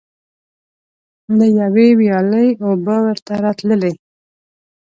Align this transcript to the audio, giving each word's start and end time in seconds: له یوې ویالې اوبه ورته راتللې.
له 1.37 1.45
یوې 1.59 1.87
ویالې 1.99 2.47
اوبه 2.65 2.95
ورته 3.05 3.33
راتللې. 3.45 3.93